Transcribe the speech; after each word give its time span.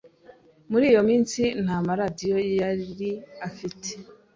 Muri 0.71 0.85
iyo 0.91 1.01
minsi 1.09 1.41
nta 1.63 1.77
maradiyo 1.87 2.37
yari 2.59 3.09
afite. 3.47 3.89